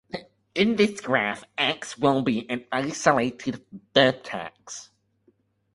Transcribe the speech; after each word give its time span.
In 0.55 0.77
this 0.77 0.99
graph, 0.99 1.43
"x" 1.59 1.95
will 1.95 2.23
be 2.23 2.49
an 2.49 2.65
isolated 2.71 3.63
vertex. 3.93 4.89